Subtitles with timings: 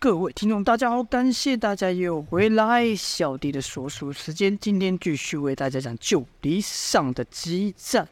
[0.00, 2.94] 各位听众，大家好，感谢大家又回来。
[2.94, 8.06] 小弟的所属时间，今天继续为大家讲旧离上的激战。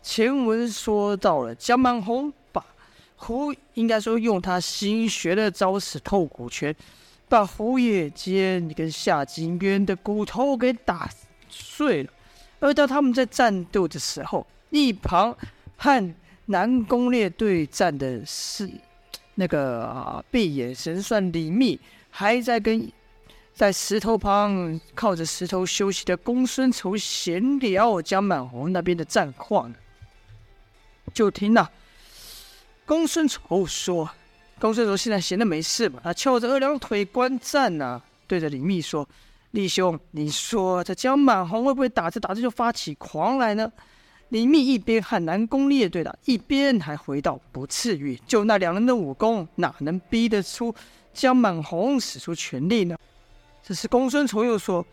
[0.00, 2.64] 前文说到了江满红把
[3.16, 6.72] 胡，应该说用他新学的招式透骨拳，
[7.28, 11.10] 把胡野间跟夏金渊的骨头给打
[11.48, 12.10] 碎了。
[12.60, 15.36] 而当他们在战斗的时候，一旁
[15.76, 16.14] 和
[16.46, 18.70] 南宫烈对战的是。
[19.34, 21.78] 那个啊，闭眼神算李密
[22.10, 22.90] 还在跟
[23.54, 29.72] 在石头旁靠着石头休息的公孙仇闲聊江满红那边的战况。
[31.12, 31.68] 就听呐，
[32.86, 34.08] 公孙仇说
[34.60, 39.06] ：“公孙仇现在闲的没事嘛，他翘着二郎腿观战呢、对着李密说
[39.52, 43.70] ：‘李兄，你说这江满红会不会打着打着就发起狂来呢？’”
[44.30, 50.72] 李密一边和南宫烈对打，一边还回道：“不至于，就那两人的武功，哪能逼得出
[51.12, 52.96] 江满红使出全力呢？”
[53.60, 54.86] 这时公孙仇又说：“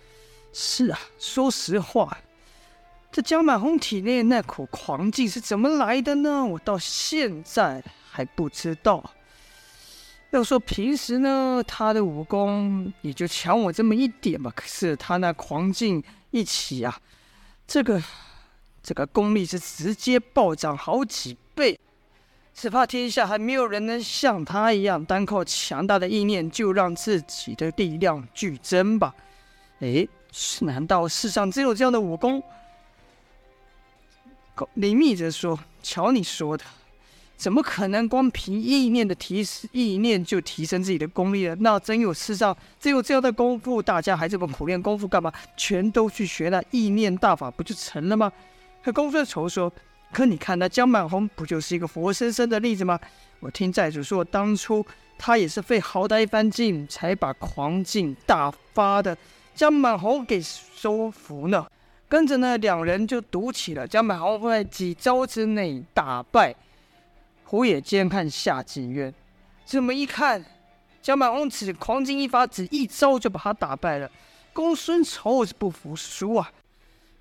[0.51, 2.17] 是啊，说实话，
[3.11, 6.43] 这江满红体内那口狂劲是怎么来的呢？
[6.43, 9.13] 我到现在还不知道。
[10.31, 14.51] 要说平时呢，他的武功也就强我这么一点吧。
[14.55, 16.99] 可是他那狂劲一起啊，
[17.67, 18.01] 这个……”
[18.87, 21.77] 这个功力是直接暴涨好几倍，
[22.53, 29.13] 只怕天下还没有人能像他一样，单靠强大的意念就让自己的力量剧增吧？
[29.81, 32.41] 哎，是难道世上只有这样的武功？
[34.75, 36.63] 李密则说：“瞧你说的，
[37.35, 41.55] 怎么可能光凭意念的提意念就提升自己的功力了？
[41.55, 45.29] 那真有世上只有这样的功夫，大家还这么苦练功夫干嘛？
[45.57, 48.31] 全都去学那意念大法，不就成了吗？”
[48.87, 49.69] 可公孙仇说
[50.13, 52.97] ：“可你看那江满红不就是一个活生生的例子吗？
[53.41, 54.85] 我听寨主说，当初
[55.17, 59.17] 他也是费好大一番劲，才把狂劲大发的
[59.53, 61.67] 江满红给收服呢。
[62.07, 66.55] 跟着呢，两人就赌起了江满红会在几招之内打败
[67.43, 69.13] 胡野间和夏金渊。
[69.65, 70.41] 这么一看，
[71.01, 74.09] 江满红只狂劲一发，只一招就把他打败了。
[74.53, 76.49] 公孙仇是不服输啊！”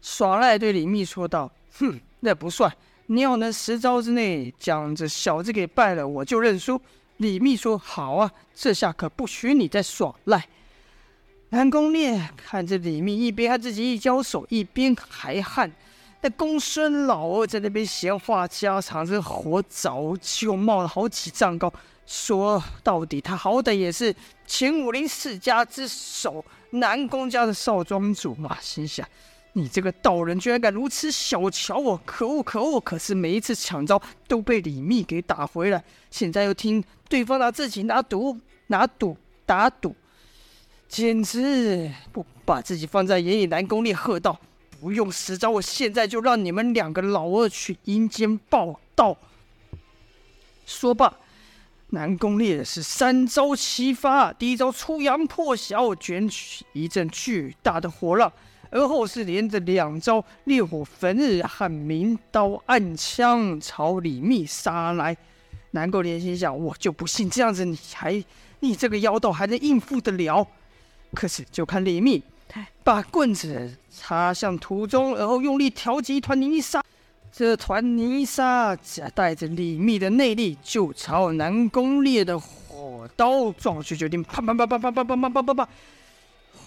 [0.01, 2.73] 耍赖对李密说道：“哼，那不算。
[3.07, 6.81] 你要能十招之内将这小子给败了，我就认输。”
[7.19, 10.47] 李密说：“好啊，这下可不许你再耍赖。”
[11.51, 15.71] 南宫烈看着李密一边和自己一交手，一边还汗。
[16.21, 21.73] 那公孙老二在那边闲话家常，这火早就冒了好几丈高。
[22.05, 24.15] 说到底，他好歹也是
[24.47, 29.07] 前武林世家之首，南宫家的少庄主嘛，心想。
[29.57, 31.99] 你这个道人居然敢如此小瞧我！
[32.05, 32.79] 可恶可恶！
[32.79, 39.97] 可是每一次抢招都被李密给打回来，现在又听对方拿自己拿赌拿赌打赌，
[40.87, 43.47] 简直不把自己放在眼里。
[43.47, 44.39] 南宫烈喝道
[44.79, 49.17] ：“不用十招，我现在就让你们两个老二去阴间报到。”
[50.67, 51.17] 说罢，
[51.89, 58.31] 南宫烈是三招齐发，第一招出阳破晓，卷起一阵巨大的火浪。
[58.71, 65.17] 而后是连着两招烈火焚日和明刀暗枪朝李密杀来。
[65.73, 68.25] 南宫烈心想：我就不信这样子你还
[68.61, 70.47] 你这个妖道还能应付得了。
[71.15, 72.23] 可是就看李密
[72.83, 76.83] 把棍子插向土中，然后用力挑起一团泥沙，
[77.33, 78.77] 这团泥沙
[79.15, 85.69] 带着李密的内力，就朝南宫烈的火刀撞去，决定啪啪啪啪啪啪啪啪啪啪啪。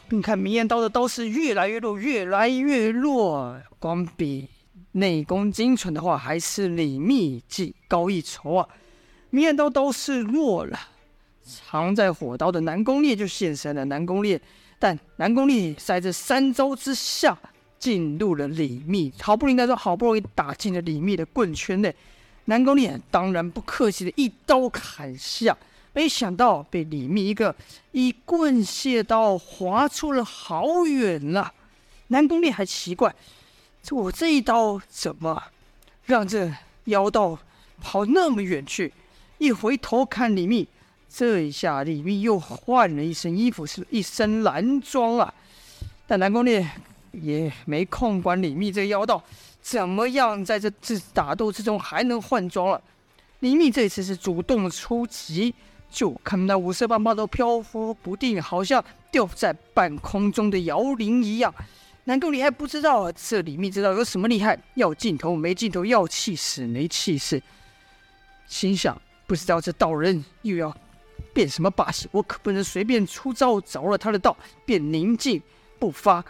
[0.10, 3.56] 并看明艳刀的刀势越来越弱，越来越弱。
[3.78, 4.48] 光比
[4.94, 8.68] 内功精纯的话，还是李密技高一筹啊！
[9.30, 10.80] 明艳刀刀势弱了，
[11.44, 13.86] 藏在火刀的南宫烈就现身了。
[13.86, 14.42] 南宫烈，
[14.80, 17.38] 但南宫烈在这三招之下
[17.78, 21.96] 进入了李密，好不容易来说，好不容易打进了李密的棍圈内。
[22.46, 25.56] 南宫烈当然不客气的一刀砍下。
[26.00, 27.54] 没想到被李密一个
[27.92, 31.54] 一棍卸刀划出了好远了。
[32.08, 33.14] 南宫烈还奇怪，
[33.84, 35.44] 这我这一刀怎么
[36.06, 36.50] 让这
[36.86, 37.38] 妖道
[37.82, 38.94] 跑那么远去？
[39.40, 40.66] 一回头看李密，
[41.10, 45.34] 这一下李密又换了一身衣服，是一身蓝装啊。
[46.08, 46.66] 但南宫烈
[47.12, 49.22] 也没空管李密这妖道
[49.62, 52.82] 怎么样，在这次打斗之中还能换装了。
[53.42, 55.54] 李密这次是主动出击。
[55.90, 61.54] 就看那五色棒棒都飘忽不定，好像吊在半空中的摇铃一样。
[62.06, 64.58] 南宫你还不知道啊，这李密知道有什么厉害？
[64.76, 67.42] 要劲头没劲头，要气势没气势。
[68.48, 70.76] 心想，不知道这道人又要
[71.34, 72.08] 变什么把戏？
[72.12, 75.42] 我可不能随便出招，着了他的道，便宁静
[75.78, 76.24] 不发。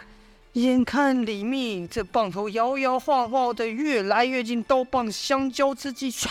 [0.54, 6.28] 眼看李密这棒头摇摇晃晃的越来越近，刀棒相交之际，唰！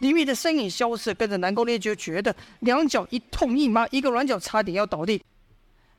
[0.00, 5.22] 李密的身影消失，跟着南宫烈就觉得两脚一痛一麻，一个软脚差点要倒地，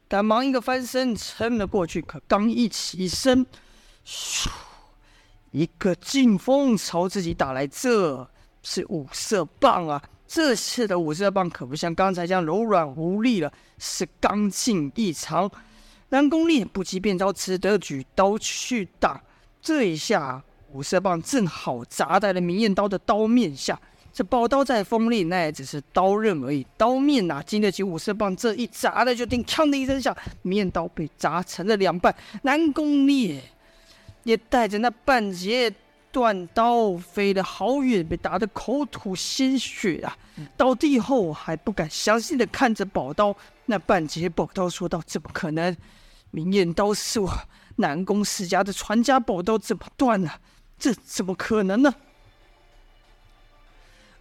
[0.07, 2.01] 赶忙一个翻身撑了过去。
[2.01, 3.45] 可刚一起身，
[4.06, 4.50] 咻！
[5.51, 8.30] 一个劲风朝自己打来，这
[8.63, 10.01] 是五色棒啊！
[10.27, 15.51] 这次的五色棒可不像刚才这样柔软无力了，是刚劲异常。
[16.09, 19.21] 南宫烈不及变招，只得举刀去打。
[19.62, 23.80] 这一下，五色棒正好砸在了明艳刀的刀面下。
[24.13, 29.15] 这宝刀再锋利，那也只是刀刃而已，刀面哪经得起五色棒这一砸的？
[29.15, 32.13] 就听“锵”的一声响，明艳刀被砸成了两半。
[32.41, 33.41] 南宫烈
[34.23, 35.73] 也带着那半截
[36.11, 40.17] 断刀飞了好远，被打得口吐鲜血啊！
[40.57, 43.33] 倒地后还不敢相信的看着宝刀，
[43.67, 45.75] 那半截宝刀说道：“怎么可能？
[46.31, 47.31] 明艳刀是我
[47.77, 50.39] 南宫世家的传家宝刀，怎么断了？
[50.77, 51.93] 这怎么可能呢？”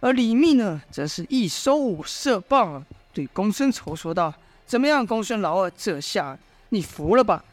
[0.01, 2.83] 而李密呢，则是一收五色棒，
[3.13, 4.33] 对公孙仇说道
[4.65, 6.37] ：“怎么样，公孙老二，这下
[6.69, 7.45] 你服了吧？”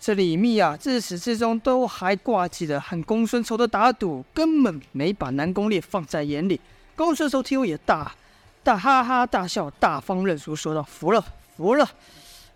[0.00, 6.58] 这李密啊，自始至终都还挂记着和公孙仇的打赌，根本没把南宫烈放在眼里。
[6.96, 8.14] 公孙仇听后也大
[8.62, 11.22] 大哈哈大笑，大方认输，说道：“服了，
[11.56, 11.90] 服了。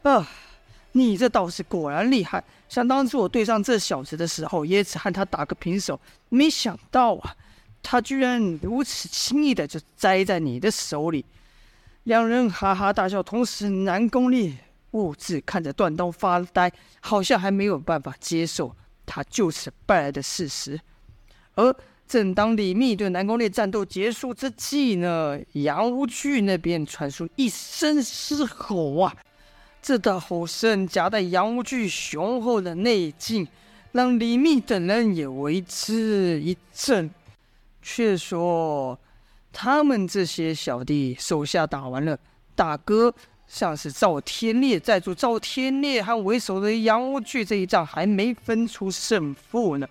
[0.04, 0.26] 啊，
[0.92, 2.42] 你这道士果然厉害。
[2.68, 7.34] 想当初我对上这小子的时候，也只和他打个平手，没想到啊。”
[7.84, 11.22] 他居然如此轻易的就栽在你的手里，
[12.04, 13.22] 两人哈哈大笑。
[13.22, 14.52] 同时，南宫烈
[14.92, 20.80] 兀自看着断刀发呆，好像还没有办法接受他就此败来的事实。
[21.54, 21.76] 而
[22.08, 29.14] 正当李密对南宫烈战斗结束之际呢，杨无惧那边传出一声嘶吼啊！
[29.82, 33.46] 这道吼声夹带杨无惧雄厚的内劲，
[33.92, 37.10] 让李密等人也为之一震。
[37.86, 38.98] 却说，
[39.52, 42.18] 他们这些小弟手下打完了，
[42.54, 43.14] 大哥
[43.46, 49.86] 像是赵天烈在做，赵天烈和为首的杨无惧这一仗还没分出胜负呢。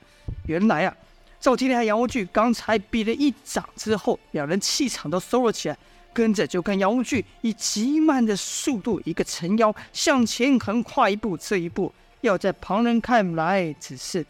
[0.48, 0.98] 原来啊，
[1.40, 5.78] 赵天烈和杨无惧刚才比了一掌之后，两人气场都收了起来，
[6.12, 14.26] 跟着就看杨无惧以极慢的速度，一个沉腰向前横跨一步，这一步要在旁人看来只是。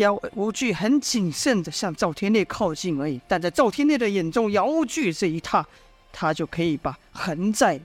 [0.00, 5.64] 姚无惧很谨慎的向赵天烈靠近而已，但在赵天烈的眼中，姚无惧这一踏，
[6.10, 7.78] 他就可以把横在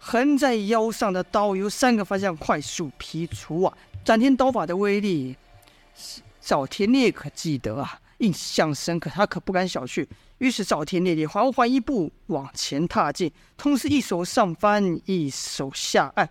[0.00, 3.72] 横在腰上的刀由三个方向快速劈出啊！
[4.04, 5.36] 斩天刀法的威力，
[6.40, 10.06] 赵天烈可记得啊，印象深刻，他可不敢小觑。
[10.38, 16.28] 于是赵天烈也缓缓一步往前踏进，同时一手上翻，一手下按，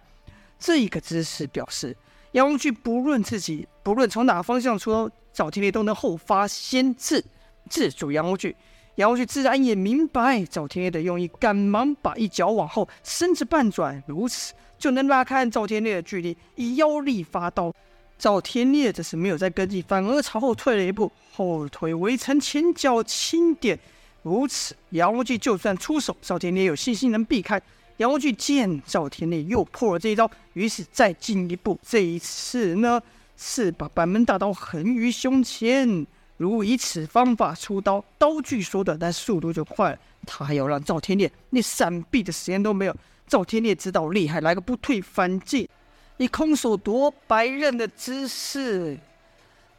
[0.60, 1.96] 这一个姿势表示。
[2.34, 7.26] 杨无惧不论自己不论从哪个方向出，赵天烈都能后发先至，
[7.72, 8.56] 制住杨无惧。
[8.98, 17.74] 杨无惧自然也明白赵天烈的用意，赶忙把一脚往后，身子半转，如此就能拉开赵天烈的距离，以腰力发刀。
[18.20, 23.80] 赵天烈则是没有再跟进，反而朝后退了一步，后腿微沉，前脚轻点，
[24.22, 27.60] 如此杨无惧就算出手，赵天烈有信心能避开。
[27.98, 31.80] 杨无惧见赵天烈又破了这一招，于是再进一步。
[31.82, 33.02] 这一次呢，
[33.42, 36.06] 是把板门大刀横于胸前，
[36.36, 40.00] 如以此方法出刀，刀具缩短，但速度就快了。
[40.26, 42.94] 他还要让赵天烈连闪避的时间都没有。
[43.26, 45.66] 赵天烈知道厉害，来个不退反进，
[46.18, 48.98] 以空手夺白刃的姿势，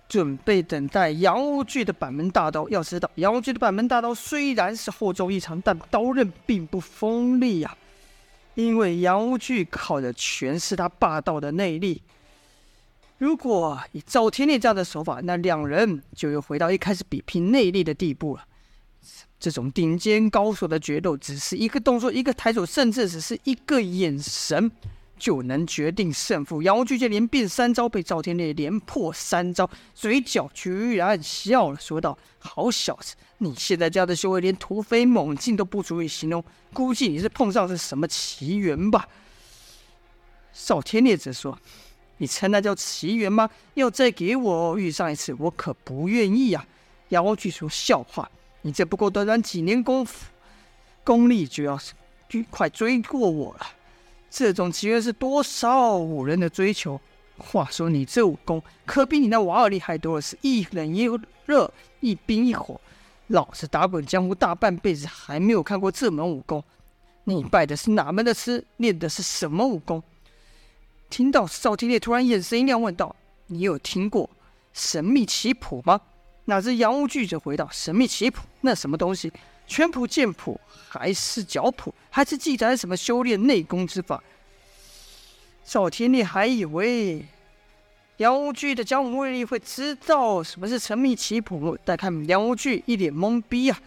[0.08, 2.66] 准备等待杨无惧的板门大刀。
[2.70, 7.76] 要知道，杨无惧的板门大刀虽然是厚重异常，但刀刃并不锋利呀、
[8.54, 12.00] 因为杨无惧靠的全是他霸道的内力。
[13.20, 18.44] 如果以赵天烈这样的手法，那两人就又回到一开始比拼内力的地步了。
[19.38, 24.72] 这种顶尖高手的决斗，只是一个动作、一个抬手，甚至只是一个眼神。
[25.18, 26.62] 就能决定胜负。
[26.62, 39.06] 杨无惧见连变三招，被赵天烈连破三招，嘴角居然笑了，说道：“好小子，你现在这样的修为，连突飞猛进都不足以形容，估计你是碰上是什么奇缘吧？”
[40.64, 41.58] 赵天烈则说
[42.20, 43.48] ：“你称那叫奇缘吗？
[43.72, 46.66] 要再给我遇上一次，我可不愿意呀。”
[47.08, 50.26] 杨无惧说：“笑话，你这不过短短几年功夫，
[51.02, 51.94] 功力就要是
[52.50, 53.66] 快追过我了。”
[54.30, 57.00] 这种奇缘是多少武人的追求？
[57.38, 61.08] 话说你这武功可比你那娃儿厉害多了，是一冷一
[61.46, 62.78] 热，一冰一火。
[63.28, 66.62] 老子打滚江湖大半辈子，还没有看过这门武功。
[67.24, 68.62] 你拜的是哪门的师？
[68.76, 70.02] 练的是什么武功？
[71.10, 73.14] 听到赵天烈突然眼神一亮，问道
[73.48, 74.30] ：“你有听过
[74.72, 76.00] 神秘棋谱吗？”
[76.46, 78.42] 哪知杨无惧则回道：“神秘棋谱？
[78.62, 79.32] 那什么东西？
[79.66, 81.92] 拳谱、剑谱，还是脚谱？
[82.08, 84.22] 还是记载什么修炼内功之法？”
[85.64, 87.24] 赵天烈还以为
[88.16, 93.78] 杨无惧的江湖威力会知道什么是神秘棋谱，但看杨无惧一脸懵逼啊，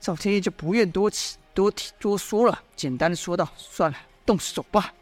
[0.00, 1.36] 赵天烈就不愿多起。
[1.52, 3.96] 多多说了，简单的说道：“算了，
[4.26, 4.92] 动手吧。”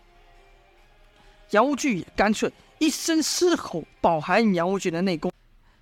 [1.53, 5.31] 杨无惧也干脆一声狮吼，饱含杨无惧的内功。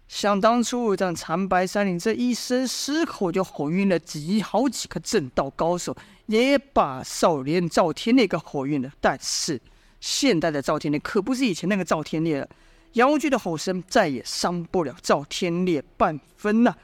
[0.09, 5.97] 想当初在长白山岭，这一声狮吼就吼晕了几好几个正道高手，
[6.27, 8.93] 也把少年赵天烈给吼晕了。
[9.01, 9.61] 但是
[10.01, 12.49] 现在的赵天烈可不是以前那个赵天烈了，
[12.95, 16.75] 杨无惧的吼声再也伤不了赵天烈半分呐。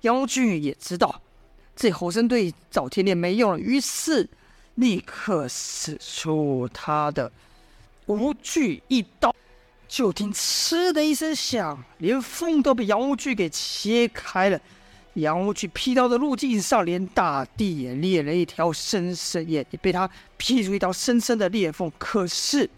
[0.00, 1.22] 杨无惧也知道。
[1.76, 4.28] 这吼声对赵天烈没用了，于是
[4.74, 7.30] 立刻使出他的
[8.12, 9.34] 无惧一刀。
[9.88, 14.58] 就听“嗤”的一声响，连风都被杨无惧给切开了。
[15.14, 21.92] 杨无惧劈刀的路径上，连大地也裂了一条深深，也被他劈出一条深深的裂缝。
[21.98, 22.68] 可是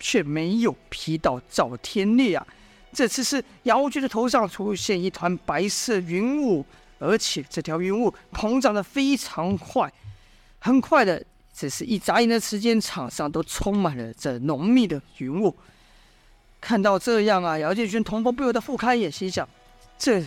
[0.00, 2.46] 却没有劈到赵天烈啊！
[2.92, 6.64] 这次是杨无惧的头上出现一团白色云雾。
[7.00, 9.92] 而且这条云雾膨胀的非常快，
[10.58, 11.22] 很快的，
[11.58, 15.52] 只是一眨眼的时间，场上都充满了这浓密的云雾。
[16.60, 19.48] 看到这样啊，姚建勋瞳孔不由得复开眼，心想：
[19.98, 20.22] 这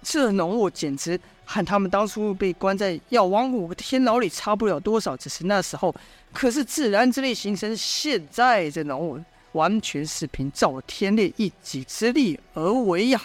[0.00, 5.16] 这浓雾简直和他们当初被关在药王谷天牢里差不了多少。
[5.16, 5.92] 只是那时候
[6.32, 9.18] 可是自然之力形成，现在这浓雾
[9.52, 13.20] 完全是凭赵天烈一己之力而为呀。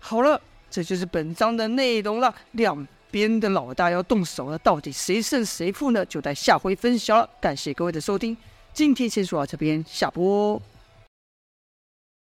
[0.00, 0.40] 好了。
[0.74, 2.34] 这就是本章的内容了。
[2.52, 6.04] 两别人的老大要动手了，到底谁胜谁负呢？
[6.06, 7.28] 就待下回分晓了。
[7.40, 8.34] 感谢各位的收听，
[8.72, 10.60] 今天先说到这边，下播。